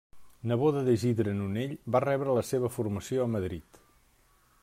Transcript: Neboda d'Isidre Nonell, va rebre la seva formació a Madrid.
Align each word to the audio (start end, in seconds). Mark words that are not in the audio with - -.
Neboda 0.51 0.79
d'Isidre 0.87 1.35
Nonell, 1.41 1.75
va 1.95 2.01
rebre 2.07 2.37
la 2.39 2.45
seva 2.53 2.73
formació 2.79 3.23
a 3.27 3.31
Madrid. 3.37 3.81